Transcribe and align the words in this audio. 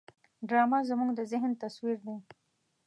ډرامه 0.47 0.79
زموږ 0.89 1.09
د 1.15 1.21
ذهن 1.31 1.51
تصویر 1.63 1.97
دی 2.05 2.17